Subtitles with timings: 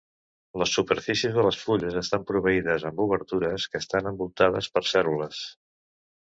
[0.59, 5.45] Les superfícies de les fulles estan proveïdes amb obertures que estan envoltades per cèl·lules.